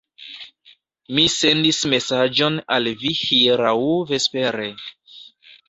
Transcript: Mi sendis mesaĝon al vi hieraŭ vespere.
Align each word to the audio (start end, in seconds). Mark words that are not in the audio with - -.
Mi 1.17 1.25
sendis 1.33 1.83
mesaĝon 1.91 2.59
al 2.79 2.91
vi 3.03 3.13
hieraŭ 3.21 3.77
vespere. 4.15 4.69